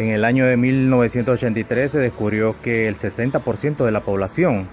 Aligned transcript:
En 0.00 0.08
el 0.08 0.24
año 0.24 0.46
de 0.46 0.56
1983 0.56 1.92
se 1.92 1.98
descubrió 1.98 2.58
que 2.62 2.88
el 2.88 2.96
60% 2.96 3.84
de 3.84 3.90
la 3.92 4.00
población 4.00 4.66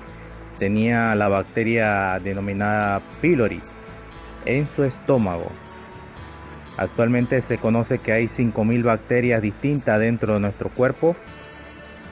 tenía 0.58 1.14
la 1.16 1.28
bacteria 1.28 2.17
denominada 2.24 3.01
pylori 3.19 3.59
en 4.45 4.66
su 4.67 4.85
estómago. 4.85 5.51
Actualmente 6.77 7.42
se 7.42 7.58
conoce 7.58 7.98
que 7.98 8.13
hay 8.13 8.29
5.000 8.29 8.84
bacterias 8.84 9.41
distintas 9.41 10.00
dentro 10.00 10.36
de 10.36 10.40
nuestro 10.40 10.70
cuerpo 10.70 11.18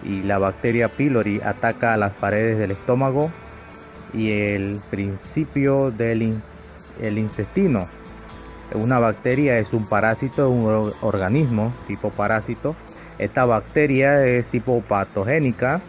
y 0.04 0.24
la 0.24 0.38
bacteria 0.38 0.90
pylori 0.90 1.40
ataca 1.40 1.94
a 1.94 1.98
las 1.98 2.12
paredes 2.16 2.58
del 2.58 2.72
estómago 2.72 3.32
y 4.14 4.32
el 4.32 4.82
principio 4.90 5.90
del 5.90 6.42
el 7.02 7.18
intestino. 7.18 7.88
Una 8.74 9.00
bacteria 9.00 9.58
es 9.58 9.72
un 9.72 9.86
parásito, 9.86 10.50
un 10.50 10.92
organismo 11.00 11.74
tipo 11.88 12.10
parásito. 12.10 12.76
Esta 13.20 13.46
bacteria 13.46 14.26
es 14.26 14.46
tipo 14.48 14.82
patogénica, 14.82 15.82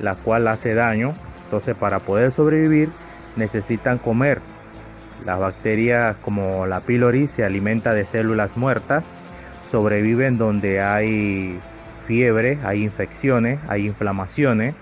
la 0.00 0.14
cual 0.14 0.48
hace 0.48 0.74
daño. 0.74 1.14
Entonces 1.44 1.74
para 1.76 1.98
poder 2.00 2.32
sobrevivir 2.32 2.88
necesitan 3.36 3.98
comer. 3.98 4.40
Las 5.24 5.38
bacterias 5.38 6.16
como 6.22 6.66
la 6.66 6.80
pylori 6.80 7.26
se 7.26 7.44
alimenta 7.44 7.92
de 7.92 8.04
células 8.04 8.56
muertas, 8.56 9.04
sobreviven 9.70 10.38
donde 10.38 10.80
hay 10.80 11.58
fiebre, 12.06 12.58
hay 12.64 12.84
infecciones, 12.84 13.58
hay 13.68 13.86
inflamaciones, 13.86 14.74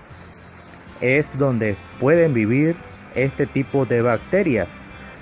es 1.01 1.25
donde 1.37 1.75
pueden 1.99 2.33
vivir 2.33 2.75
este 3.15 3.45
tipo 3.45 3.85
de 3.85 4.01
bacterias. 4.01 4.67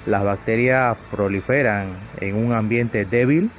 Las 0.06 0.24
bacterias 0.24 0.98
proliferan 1.12 1.98
en 2.22 2.36
un 2.36 2.54
ambiente 2.54 3.04
débil, 3.06 3.50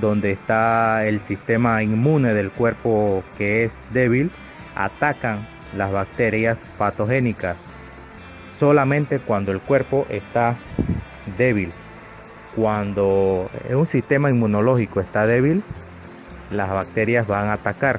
donde 0.00 0.32
está 0.32 1.06
el 1.06 1.20
sistema 1.20 1.82
inmune 1.82 2.34
del 2.34 2.50
cuerpo 2.50 3.22
que 3.38 3.64
es 3.64 3.72
débil, 3.92 4.30
atacan 4.74 5.46
las 5.76 5.92
bacterias 5.92 6.58
patogénicas 6.78 7.56
solamente 8.62 9.18
cuando 9.18 9.50
el 9.50 9.58
cuerpo 9.58 10.06
está 10.08 10.54
débil. 11.36 11.72
Cuando 12.54 13.50
un 13.70 13.86
sistema 13.88 14.30
inmunológico 14.30 15.00
está 15.00 15.26
débil, 15.26 15.64
las 16.52 16.70
bacterias 16.70 17.26
van 17.26 17.48
a 17.48 17.54
atacar. 17.54 17.98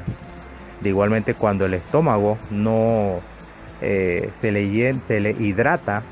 De 0.80 0.88
igualmente 0.88 1.34
cuando 1.34 1.66
el 1.66 1.74
estómago 1.74 2.38
no 2.50 3.20
eh, 3.82 4.30
se, 4.40 4.54
le, 4.54 4.96
se 5.06 5.20
le 5.20 5.32
hidrata 5.32 6.04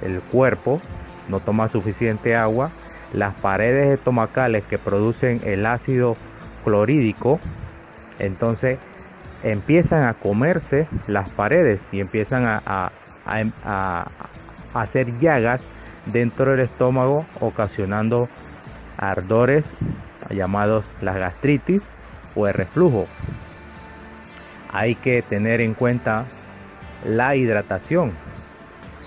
el 0.00 0.20
cuerpo, 0.20 0.80
no 1.28 1.40
toma 1.40 1.68
suficiente 1.68 2.36
agua, 2.36 2.70
las 3.12 3.34
paredes 3.34 3.92
estomacales 3.92 4.64
que 4.64 4.78
producen 4.78 5.40
el 5.44 5.66
ácido 5.66 6.16
clorhídrico, 6.64 7.40
entonces 8.18 8.78
empiezan 9.42 10.02
a 10.02 10.14
comerse 10.14 10.88
las 11.06 11.30
paredes 11.30 11.80
y 11.92 12.00
empiezan 12.00 12.46
a, 12.46 12.92
a 13.24 14.10
hacer 14.74 15.18
llagas 15.18 15.62
dentro 16.06 16.52
del 16.52 16.60
estómago, 16.60 17.26
ocasionando 17.40 18.28
ardores 18.96 19.64
llamados 20.30 20.84
la 21.00 21.12
gastritis 21.14 21.82
o 22.34 22.46
el 22.46 22.54
reflujo. 22.54 23.06
Hay 24.70 24.94
que 24.94 25.22
tener 25.22 25.60
en 25.60 25.74
cuenta 25.74 26.26
la 27.04 27.36
hidratación. 27.36 28.12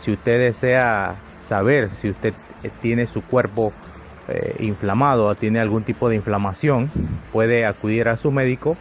Si 0.01 0.11
usted 0.11 0.39
desea 0.39 1.15
saber 1.43 1.89
si 1.89 2.09
usted 2.09 2.33
tiene 2.81 3.05
su 3.05 3.21
cuerpo 3.21 3.73
eh, 4.27 4.55
inflamado 4.59 5.27
o 5.27 5.35
tiene 5.35 5.59
algún 5.59 5.83
tipo 5.83 6.09
de 6.09 6.15
inflamación, 6.15 6.89
puede 7.31 7.65
acudir 7.65 8.07
a 8.07 8.17
su 8.17 8.31
médico 8.31 8.77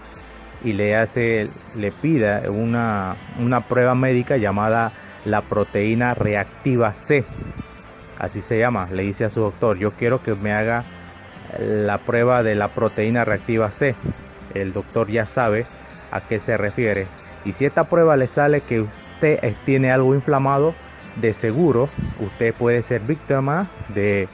y 0.62 0.72
le 0.74 0.96
hace, 0.96 1.48
le 1.76 1.90
pida 1.90 2.42
una, 2.50 3.16
una 3.40 3.62
prueba 3.62 3.94
médica 3.94 4.36
llamada 4.36 4.92
la 5.24 5.42
proteína 5.42 6.14
reactiva 6.14 6.94
C. 7.04 7.24
Así 8.18 8.42
se 8.42 8.58
llama. 8.58 8.88
Le 8.92 9.02
dice 9.02 9.24
a 9.24 9.30
su 9.30 9.40
doctor, 9.40 9.78
yo 9.78 9.92
quiero 9.92 10.22
que 10.22 10.34
me 10.34 10.52
haga 10.52 10.84
la 11.58 11.98
prueba 11.98 12.42
de 12.42 12.54
la 12.54 12.68
proteína 12.68 13.24
reactiva 13.24 13.70
C. 13.70 13.94
El 14.54 14.72
doctor 14.72 15.08
ya 15.10 15.26
sabe 15.26 15.66
a 16.10 16.20
qué 16.20 16.40
se 16.40 16.56
refiere. 16.56 17.06
Y 17.44 17.52
si 17.52 17.64
esta 17.64 17.84
prueba 17.84 18.16
le 18.16 18.26
sale 18.26 18.60
que 18.60 18.82
usted 18.82 19.54
tiene 19.64 19.90
algo 19.90 20.14
inflamado, 20.14 20.74
de 21.16 21.34
seguro 21.34 21.88
usted 22.20 22.54
puede 22.54 22.82
ser 22.82 23.00
víctima 23.00 23.66
de 23.88 24.28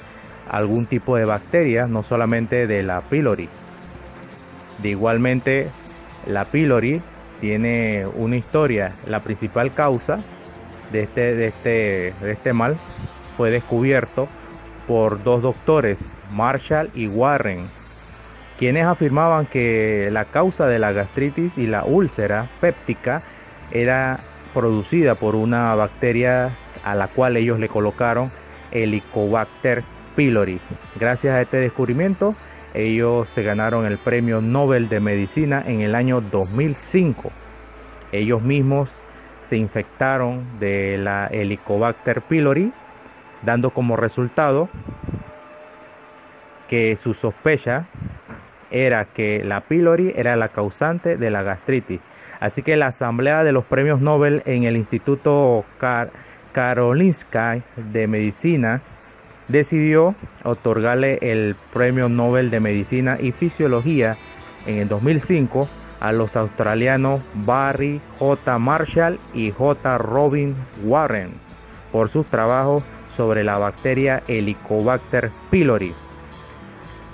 algún 0.49 0.87
tipo 0.87 1.17
de 1.17 1.25
bacteria, 1.25 1.87
no 1.87 2.03
solamente 2.03 2.67
de 2.67 2.83
la 2.83 3.01
pylori. 3.01 3.49
De 4.79 4.91
igualmente, 4.91 5.69
la 6.27 6.45
pylori 6.45 7.03
tiene 7.41 8.07
una 8.07 8.37
historia. 8.37 8.93
La 9.07 9.21
principal 9.21 9.73
causa 9.73 10.19
de 10.93 11.03
este, 11.03 11.35
de 11.35 11.47
este, 11.47 12.15
de 12.21 12.33
este 12.33 12.53
mal 12.53 12.77
fue 13.37 13.51
descubierto 13.51 14.29
por 14.87 15.23
dos 15.23 15.43
doctores, 15.43 15.99
Marshall 16.33 16.91
y 16.95 17.09
Warren, 17.09 17.67
quienes 18.59 18.87
afirmaban 18.87 19.47
que 19.47 20.09
la 20.13 20.27
causa 20.27 20.67
de 20.67 20.79
la 20.79 20.93
gastritis 20.93 21.53
y 21.57 21.67
la 21.67 21.85
úlcera 21.85 22.49
péptica 22.61 23.23
era 23.73 24.21
producida 24.55 25.17
por 25.17 25.35
una 25.35 25.75
bacteria 25.75 26.57
a 26.85 26.95
la 26.95 27.09
cual 27.09 27.37
ellos 27.37 27.59
le 27.59 27.69
colocaron 27.69 28.31
Helicobacter 28.71 29.83
pylori. 30.17 30.59
Gracias 30.99 31.35
a 31.35 31.43
este 31.43 31.59
descubrimiento, 31.59 32.35
ellos 32.75 33.29
se 33.31 33.43
ganaron 33.43 33.87
el 33.87 33.99
premio 33.99 34.41
Nobel 34.41 34.89
de 34.89 34.99
Medicina 34.99 35.63
en 35.65 35.83
el 35.83 35.95
año 35.95 36.21
2005. 36.21 37.31
Ellos 38.11 38.43
mismos 38.43 38.91
se 39.49 39.57
infectaron 39.57 40.59
de 40.59 40.99
la 40.99 41.29
Helicobacter 41.29 42.23
pylori, 42.23 42.73
dando 43.43 43.71
como 43.71 43.97
resultado 43.97 44.69
que 46.69 46.99
su 47.03 47.15
sospecha 47.15 47.87
era 48.71 49.05
que 49.05 49.45
la 49.45 49.61
pylori 49.61 50.13
era 50.17 50.35
la 50.35 50.49
causante 50.49 51.17
de 51.17 51.31
la 51.31 51.43
gastritis. 51.43 52.01
Así 52.41 52.63
que 52.63 52.77
la 52.77 52.89
Asamblea 52.89 53.45
de 53.45 53.53
los 53.53 53.65
Premios 53.65 54.01
Nobel 54.01 54.43
en 54.47 54.65
el 54.65 54.77
Instituto 54.77 55.65
Karolinska 56.53 57.61
de 57.77 58.07
Medicina 58.07 58.83
decidió 59.49 60.15
otorgarle 60.45 61.19
el 61.21 61.57
Premio 61.73 62.09
Nobel 62.09 62.51
de 62.51 62.61
Medicina 62.61 63.19
y 63.21 63.33
Fisiología 63.33 64.17
en 64.67 64.79
el 64.79 64.89
2005 64.89 65.69
a 66.01 66.13
los 66.13 66.37
australianos 66.37 67.23
Barry 67.35 68.01
J. 68.19 68.59
Marshall 68.59 69.19
y 69.35 69.51
J. 69.51 69.99
Robin 69.99 70.55
Warren 70.85 71.35
por 71.93 72.11
sus 72.11 72.27
trabajos 72.27 72.83
sobre 73.17 73.45
la 73.45 73.59
bacteria 73.59 74.23
Helicobacter 74.29 75.31
pylori. 75.51 75.95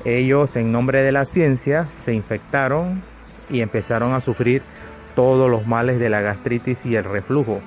Ellos, 0.04 0.56
en 0.56 0.72
nombre 0.72 1.02
de 1.02 1.12
la 1.12 1.24
ciencia, 1.24 1.86
se 2.04 2.12
infectaron 2.12 3.02
y 3.48 3.60
empezaron 3.60 4.12
a 4.14 4.20
sufrir 4.20 4.62
todos 5.14 5.48
los 5.48 5.66
males 5.66 6.00
de 6.00 6.08
la 6.08 6.20
gastritis 6.20 6.84
y 6.84 6.96
el 6.96 7.04
reflujo. 7.04 7.60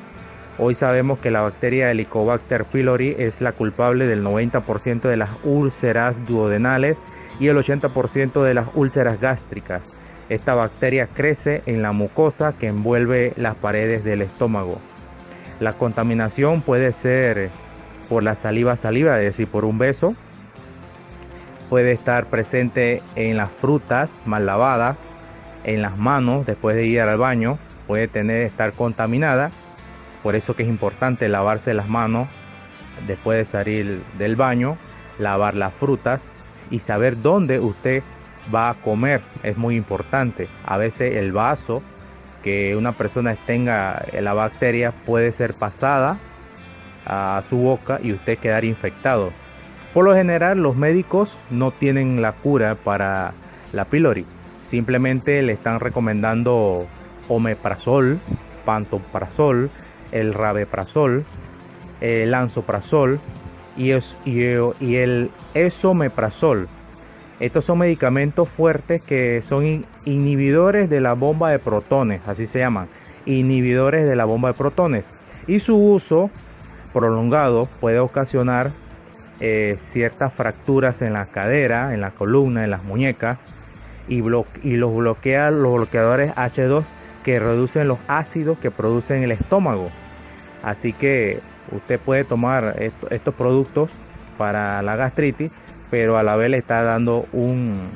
Hoy 0.57 0.75
sabemos 0.75 1.19
que 1.19 1.31
la 1.31 1.41
bacteria 1.41 1.91
Helicobacter 1.91 2.63
pylori 2.63 3.13
es 3.19 3.41
la 3.41 3.51
culpable 3.51 4.07
del 4.07 4.23
90% 4.23 5.01
de 5.01 5.17
las 5.17 5.31
úlceras 5.43 6.15
duodenales 6.27 6.97
y 7.41 7.47
el 7.47 7.57
80% 7.57 8.41
de 8.41 8.53
las 8.53 8.67
úlceras 8.73 9.19
gástricas. 9.19 9.81
Esta 10.29 10.55
bacteria 10.55 11.07
crece 11.13 11.61
en 11.65 11.81
la 11.81 11.91
mucosa 11.91 12.53
que 12.57 12.67
envuelve 12.67 13.33
las 13.35 13.55
paredes 13.55 14.05
del 14.05 14.21
estómago. 14.21 14.79
La 15.59 15.73
contaminación 15.73 16.61
puede 16.61 16.93
ser 16.93 17.49
por 18.07 18.23
la 18.23 18.35
saliva 18.35 18.77
saliva, 18.77 19.19
es 19.19 19.25
decir, 19.25 19.47
por 19.47 19.65
un 19.65 19.77
beso, 19.77 20.15
puede 21.69 21.91
estar 21.91 22.27
presente 22.27 23.01
en 23.15 23.35
las 23.35 23.51
frutas 23.51 24.09
mal 24.25 24.45
lavadas, 24.45 24.95
en 25.65 25.81
las 25.81 25.97
manos 25.97 26.45
después 26.45 26.77
de 26.77 26.85
ir 26.85 27.01
al 27.01 27.17
baño, 27.17 27.57
puede 27.87 28.07
tener 28.07 28.43
estar 28.43 28.71
contaminada. 28.71 29.51
Por 30.25 30.35
eso 30.35 30.55
que 30.55 30.63
es 30.63 30.69
importante 30.69 31.29
lavarse 31.29 31.75
las 31.75 31.87
manos 31.87 32.27
después 33.05 33.37
de 33.37 33.45
salir 33.45 34.01
del 34.17 34.35
baño, 34.35 34.75
lavar 35.19 35.53
las 35.53 35.71
frutas 35.75 36.19
y 36.71 36.79
saber 36.79 37.21
dónde 37.21 37.59
usted 37.59 38.01
va 38.53 38.71
a 38.71 38.73
comer. 38.73 39.21
Es 39.43 39.55
muy 39.55 39.75
importante. 39.75 40.47
A 40.65 40.77
veces 40.77 41.17
el 41.17 41.31
vaso 41.31 41.83
que 42.43 42.75
una 42.75 42.93
persona 42.93 43.35
tenga 43.45 44.03
la 44.19 44.33
bacteria 44.33 44.93
puede 45.05 45.31
ser 45.31 45.53
pasada 45.53 46.17
a 47.05 47.43
su 47.47 47.57
boca 47.57 47.99
y 48.01 48.11
usted 48.11 48.39
quedar 48.39 48.65
infectado. 48.65 49.31
Por 49.93 50.05
lo 50.05 50.15
general 50.15 50.57
los 50.57 50.75
médicos 50.75 51.29
no 51.51 51.69
tienen 51.69 52.23
la 52.23 52.31
cura 52.31 52.73
para 52.73 53.33
la 53.73 53.85
pylori, 53.85 54.25
simplemente 54.65 55.43
le 55.43 55.53
están 55.53 55.79
recomendando 55.79 56.87
omeprazol, 57.29 58.17
pantoprazol, 58.65 59.69
el 60.11 60.33
rabeprazol, 60.33 61.25
el 62.01 62.35
y, 63.77 63.91
y 63.93 64.95
el 64.95 65.31
esomeprazol. 65.53 66.67
Estos 67.39 67.65
son 67.65 67.79
medicamentos 67.79 68.47
fuertes 68.47 69.01
que 69.01 69.41
son 69.45 69.85
inhibidores 70.05 70.89
de 70.89 71.01
la 71.01 71.13
bomba 71.13 71.51
de 71.51 71.59
protones, 71.59 72.21
así 72.27 72.47
se 72.47 72.59
llaman, 72.59 72.87
inhibidores 73.25 74.07
de 74.07 74.15
la 74.15 74.25
bomba 74.25 74.49
de 74.49 74.53
protones. 74.53 75.03
Y 75.47 75.59
su 75.59 75.75
uso 75.75 76.29
prolongado 76.93 77.67
puede 77.81 77.99
ocasionar 77.99 78.71
eh, 79.41 79.77
ciertas 79.89 80.33
fracturas 80.33 81.01
en 81.01 81.11
la 81.11 81.25
cadera, 81.25 81.93
en 81.93 81.99
la 81.99 82.11
columna, 82.11 82.63
en 82.63 82.71
las 82.71 82.83
muñecas 82.83 83.37
y, 84.07 84.19
y 84.19 84.75
los 84.77 84.95
bloquea 84.95 85.51
los 85.51 85.75
bloqueadores 85.75 86.33
H2 86.35 86.85
que 87.25 87.39
reducen 87.39 87.87
los 87.87 87.97
ácidos 88.07 88.59
que 88.59 88.69
producen 88.69 89.23
el 89.23 89.31
estómago. 89.31 89.89
Así 90.61 90.93
que 90.93 91.39
usted 91.71 91.99
puede 91.99 92.23
tomar 92.23 92.75
estos 93.09 93.33
productos 93.33 93.89
para 94.37 94.83
la 94.83 94.95
gastritis, 94.95 95.51
pero 95.89 96.19
a 96.19 96.23
la 96.23 96.35
vez 96.35 96.51
le 96.51 96.59
está 96.59 96.83
dando 96.83 97.25
un 97.33 97.89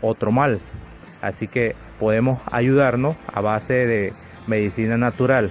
otro 0.00 0.30
mal. 0.30 0.60
Así 1.20 1.48
que 1.48 1.74
podemos 1.98 2.40
ayudarnos 2.52 3.16
a 3.32 3.40
base 3.40 3.86
de 3.86 4.12
medicina 4.46 4.96
natural. 4.96 5.50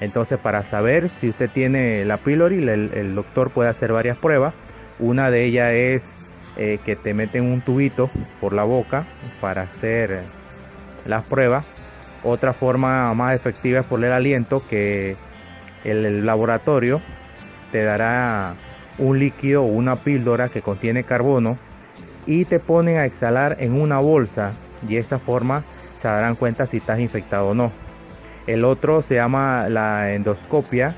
Entonces, 0.00 0.38
para 0.38 0.62
saber 0.62 1.08
si 1.20 1.30
usted 1.30 1.50
tiene 1.50 2.04
la 2.04 2.18
pylori, 2.18 2.66
el, 2.68 3.14
doctor 3.16 3.50
puede 3.50 3.68
hacer 3.68 3.92
varias 3.92 4.16
pruebas. 4.16 4.54
Una 5.00 5.28
de 5.30 5.44
ellas 5.44 5.72
es 5.72 6.04
eh, 6.56 6.78
que 6.84 6.94
te 6.94 7.14
meten 7.14 7.44
un 7.44 7.62
tubito 7.62 8.10
por 8.40 8.52
la 8.52 8.62
boca 8.62 9.06
para 9.40 9.62
hacer 9.62 10.20
las 11.04 11.24
pruebas. 11.24 11.66
Otra 12.22 12.52
forma 12.52 13.12
más 13.14 13.34
efectiva 13.34 13.80
es 13.80 13.86
por 13.86 14.04
el 14.04 14.12
aliento 14.12 14.62
que 14.68 15.16
el 15.84 16.26
laboratorio 16.26 17.00
te 17.72 17.82
dará 17.82 18.54
un 18.98 19.18
líquido 19.18 19.62
o 19.62 19.66
una 19.66 19.96
píldora 19.96 20.48
que 20.48 20.60
contiene 20.60 21.04
carbono 21.04 21.56
y 22.26 22.44
te 22.44 22.58
ponen 22.58 22.98
a 22.98 23.06
exhalar 23.06 23.56
en 23.60 23.80
una 23.80 23.98
bolsa 23.98 24.52
y 24.86 24.94
de 24.94 25.00
esa 25.00 25.18
forma 25.18 25.62
se 26.02 26.08
darán 26.08 26.34
cuenta 26.36 26.66
si 26.66 26.78
estás 26.78 27.00
infectado 27.00 27.48
o 27.48 27.54
no. 27.54 27.72
El 28.46 28.64
otro 28.64 29.02
se 29.02 29.14
llama 29.14 29.68
la 29.68 30.12
endoscopia 30.12 30.94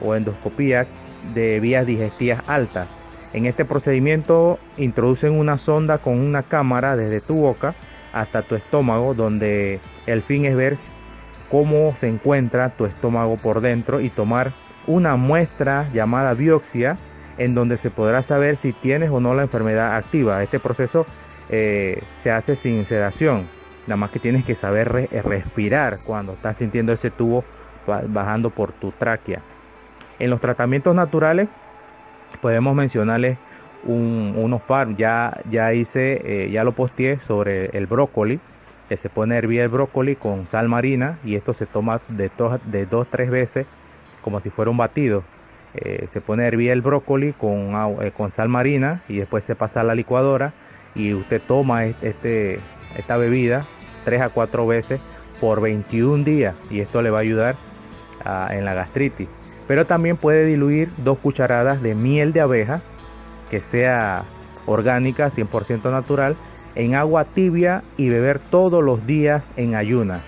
o 0.00 0.14
endoscopía 0.14 0.86
de 1.34 1.58
vías 1.60 1.86
digestivas 1.86 2.42
altas. 2.46 2.88
En 3.32 3.46
este 3.46 3.64
procedimiento 3.64 4.58
introducen 4.76 5.38
una 5.38 5.58
sonda 5.58 5.98
con 5.98 6.18
una 6.18 6.42
cámara 6.42 6.96
desde 6.96 7.20
tu 7.20 7.34
boca 7.34 7.74
hasta 8.12 8.42
tu 8.42 8.54
estómago 8.54 9.14
donde 9.14 9.80
el 10.06 10.22
fin 10.22 10.44
es 10.44 10.56
ver 10.56 10.76
cómo 11.50 11.94
se 11.98 12.08
encuentra 12.08 12.70
tu 12.70 12.86
estómago 12.86 13.36
por 13.36 13.60
dentro 13.60 14.00
y 14.00 14.10
tomar 14.10 14.52
una 14.86 15.16
muestra 15.16 15.88
llamada 15.92 16.34
biopsia 16.34 16.96
en 17.38 17.54
donde 17.54 17.76
se 17.76 17.90
podrá 17.90 18.22
saber 18.22 18.56
si 18.56 18.72
tienes 18.72 19.10
o 19.10 19.20
no 19.20 19.34
la 19.34 19.42
enfermedad 19.42 19.96
activa. 19.96 20.42
Este 20.42 20.60
proceso 20.60 21.06
eh, 21.48 22.02
se 22.22 22.30
hace 22.30 22.54
sin 22.54 22.84
sedación, 22.84 23.48
nada 23.86 23.96
más 23.96 24.10
que 24.10 24.18
tienes 24.18 24.44
que 24.44 24.54
saber 24.54 25.08
eh, 25.10 25.22
respirar 25.22 25.98
cuando 26.04 26.32
estás 26.32 26.56
sintiendo 26.58 26.92
ese 26.92 27.10
tubo 27.10 27.44
bajando 28.08 28.50
por 28.50 28.72
tu 28.72 28.92
tráquea. 28.92 29.40
En 30.18 30.30
los 30.30 30.40
tratamientos 30.40 30.94
naturales 30.94 31.48
podemos 32.40 32.74
mencionarles 32.74 33.38
unos 33.84 34.60
par, 34.62 34.96
ya, 34.96 35.40
ya 35.50 35.72
hice, 35.72 36.20
eh, 36.24 36.50
ya 36.50 36.64
lo 36.64 36.72
posteé 36.72 37.18
sobre 37.26 37.66
el 37.76 37.86
brócoli, 37.86 38.40
que 38.88 38.96
se 38.96 39.08
pone 39.08 39.34
a 39.34 39.38
hervir 39.38 39.60
el 39.60 39.68
brócoli 39.68 40.16
con 40.16 40.46
sal 40.48 40.68
marina 40.68 41.18
y 41.24 41.36
esto 41.36 41.54
se 41.54 41.66
toma 41.66 42.00
de, 42.08 42.30
de 42.66 42.86
dos, 42.86 43.08
tres 43.08 43.30
veces 43.30 43.66
como 44.22 44.40
si 44.40 44.50
fuera 44.50 44.70
un 44.70 44.76
batido. 44.76 45.22
Eh, 45.74 46.08
se 46.12 46.20
pone 46.20 46.44
a 46.44 46.48
hervir 46.48 46.72
el 46.72 46.82
brócoli 46.82 47.32
con, 47.32 47.72
eh, 48.02 48.10
con 48.16 48.32
sal 48.32 48.48
marina 48.48 49.02
y 49.08 49.18
después 49.18 49.44
se 49.44 49.54
pasa 49.54 49.80
a 49.80 49.84
la 49.84 49.94
licuadora 49.94 50.52
y 50.96 51.14
usted 51.14 51.40
toma 51.40 51.84
este, 51.84 52.58
esta 52.96 53.16
bebida 53.16 53.66
3 54.04 54.22
a 54.22 54.28
4 54.30 54.66
veces 54.66 55.00
por 55.40 55.60
21 55.60 56.24
días 56.24 56.56
y 56.68 56.80
esto 56.80 57.00
le 57.00 57.10
va 57.10 57.18
a 57.18 57.22
ayudar 57.22 57.54
en 58.50 58.66
la 58.66 58.74
gastritis. 58.74 59.28
Pero 59.66 59.86
también 59.86 60.16
puede 60.18 60.44
diluir 60.44 60.90
dos 60.98 61.16
cucharadas 61.18 61.80
de 61.80 61.94
miel 61.94 62.34
de 62.34 62.40
abeja 62.40 62.82
que 63.50 63.60
sea 63.60 64.24
orgánica, 64.66 65.30
100% 65.30 65.90
natural, 65.90 66.36
en 66.74 66.94
agua 66.94 67.24
tibia 67.24 67.82
y 67.96 68.08
beber 68.08 68.38
todos 68.38 68.84
los 68.84 69.06
días 69.06 69.42
en 69.56 69.74
ayunas. 69.74 70.22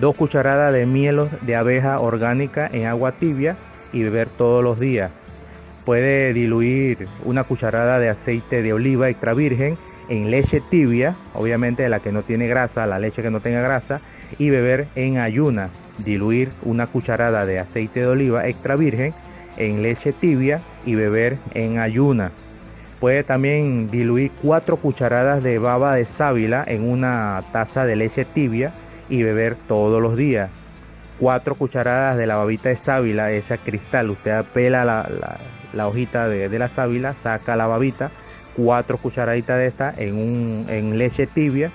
Dos 0.00 0.16
cucharadas 0.16 0.72
de 0.72 0.86
miel 0.86 1.28
de 1.42 1.56
abeja 1.56 2.00
orgánica 2.00 2.68
en 2.72 2.86
agua 2.86 3.12
tibia 3.12 3.56
y 3.92 4.02
beber 4.02 4.28
todos 4.28 4.62
los 4.62 4.80
días. 4.80 5.10
Puede 5.84 6.32
diluir 6.32 7.08
una 7.24 7.44
cucharada 7.44 7.98
de 7.98 8.08
aceite 8.08 8.62
de 8.62 8.72
oliva 8.72 9.10
extra 9.10 9.34
virgen 9.34 9.76
en 10.08 10.30
leche 10.30 10.60
tibia, 10.70 11.14
obviamente 11.34 11.88
la 11.88 12.00
que 12.00 12.12
no 12.12 12.22
tiene 12.22 12.46
grasa, 12.48 12.86
la 12.86 12.98
leche 12.98 13.22
que 13.22 13.30
no 13.30 13.40
tenga 13.40 13.60
grasa, 13.60 14.00
y 14.38 14.50
beber 14.50 14.88
en 14.94 15.18
ayuna. 15.18 15.70
Diluir 15.98 16.50
una 16.62 16.86
cucharada 16.86 17.46
de 17.46 17.58
aceite 17.58 18.00
de 18.00 18.06
oliva 18.06 18.48
extra 18.48 18.76
virgen 18.76 19.14
en 19.56 19.82
leche 19.82 20.12
tibia 20.12 20.60
y 20.84 20.94
beber 20.94 21.38
en 21.52 21.78
ayuna. 21.78 22.32
Puede 23.00 23.22
también 23.22 23.90
diluir 23.90 24.30
cuatro 24.40 24.76
cucharadas 24.76 25.42
de 25.42 25.58
baba 25.58 25.94
de 25.94 26.06
sábila 26.06 26.64
en 26.66 26.88
una 26.88 27.42
taza 27.52 27.84
de 27.84 27.96
leche 27.96 28.24
tibia 28.24 28.72
y 29.08 29.22
beber 29.22 29.56
todos 29.68 30.00
los 30.00 30.16
días. 30.16 30.50
Cuatro 31.18 31.54
cucharadas 31.54 32.16
de 32.16 32.26
la 32.26 32.36
babita 32.36 32.70
de 32.70 32.76
sábila, 32.76 33.30
esa 33.30 33.58
cristal, 33.58 34.10
usted 34.10 34.44
pela 34.52 34.84
la, 34.84 35.86
hojita 35.86 36.28
de, 36.28 36.48
de, 36.48 36.58
la 36.58 36.68
sábila, 36.68 37.12
saca 37.12 37.56
la 37.56 37.66
babita, 37.66 38.10
cuatro 38.56 38.98
cucharaditas 38.98 39.58
de 39.58 39.66
esta 39.66 39.94
en, 39.96 40.16
un, 40.16 40.66
en 40.68 40.98
leche 40.98 41.26
tibia 41.26 41.70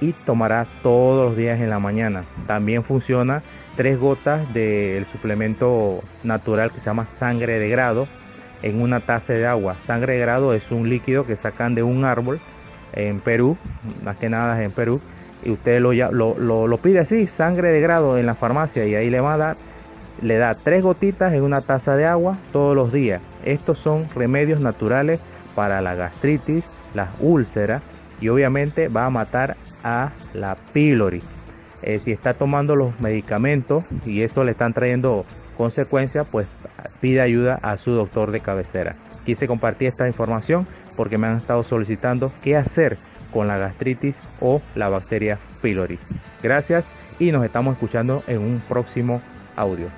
y 0.00 0.12
tomará 0.12 0.66
todos 0.82 1.28
los 1.28 1.36
días 1.36 1.60
en 1.60 1.70
la 1.70 1.78
mañana. 1.78 2.24
También 2.46 2.82
funciona 2.82 3.42
tres 3.76 3.98
gotas 3.98 4.52
del 4.52 5.04
suplemento 5.06 6.00
natural 6.22 6.70
que 6.72 6.80
se 6.80 6.86
llama 6.86 7.06
sangre 7.06 7.58
de 7.58 7.68
grado 7.68 8.06
en 8.62 8.80
una 8.80 9.00
taza 9.00 9.32
de 9.32 9.46
agua. 9.46 9.76
Sangre 9.86 10.14
de 10.14 10.20
grado 10.20 10.54
es 10.54 10.70
un 10.70 10.88
líquido 10.88 11.26
que 11.26 11.36
sacan 11.36 11.74
de 11.74 11.82
un 11.82 12.04
árbol 12.04 12.40
en 12.92 13.20
Perú, 13.20 13.56
más 14.04 14.16
que 14.16 14.28
nada 14.28 14.62
en 14.62 14.70
Perú, 14.70 15.00
y 15.44 15.50
usted 15.50 15.80
lo, 15.80 15.92
lo, 16.12 16.78
pide 16.78 17.00
así, 17.00 17.26
sangre 17.26 17.72
de 17.72 17.80
grado 17.80 18.18
en 18.18 18.26
la 18.26 18.34
farmacia 18.34 18.86
y 18.86 18.94
ahí 18.94 19.10
le 19.10 19.20
va 19.20 19.34
a 19.34 19.38
dar, 19.38 19.56
le 20.20 20.36
da 20.36 20.54
tres 20.54 20.82
gotitas 20.82 21.32
en 21.32 21.42
una 21.42 21.62
taza 21.62 21.96
de 21.96 22.06
agua 22.06 22.38
todos 22.52 22.76
los 22.76 22.92
días. 22.92 23.20
Estos 23.44 23.78
son 23.78 24.08
remedios 24.14 24.60
naturales 24.60 25.18
para 25.54 25.80
la 25.80 25.94
gastritis, 25.94 26.64
las 26.94 27.08
úlceras 27.20 27.82
y 28.20 28.28
obviamente 28.28 28.88
va 28.88 29.06
a 29.06 29.10
matar 29.10 29.56
a 29.82 30.12
la 30.32 30.56
pylori. 30.72 31.22
Eh, 31.82 31.98
si 31.98 32.12
está 32.12 32.34
tomando 32.34 32.76
los 32.76 32.98
medicamentos 33.00 33.84
y 34.06 34.22
esto 34.22 34.44
le 34.44 34.52
están 34.52 34.72
trayendo 34.72 35.24
consecuencias, 35.56 36.26
pues 36.30 36.46
pide 37.00 37.20
ayuda 37.20 37.58
a 37.62 37.76
su 37.78 37.92
doctor 37.92 38.30
de 38.30 38.40
cabecera. 38.40 38.96
Quise 39.24 39.46
compartir 39.46 39.88
esta 39.88 40.06
información 40.06 40.66
porque 40.96 41.18
me 41.18 41.26
han 41.26 41.38
estado 41.38 41.62
solicitando 41.62 42.32
qué 42.42 42.56
hacer 42.56 42.98
con 43.32 43.46
la 43.46 43.58
gastritis 43.58 44.14
o 44.40 44.60
la 44.74 44.88
bacteria 44.88 45.38
pylori. 45.60 45.98
Gracias 46.42 46.84
y 47.18 47.32
nos 47.32 47.44
estamos 47.44 47.74
escuchando 47.74 48.22
en 48.26 48.38
un 48.38 48.60
próximo 48.68 49.22
audio. 49.56 49.88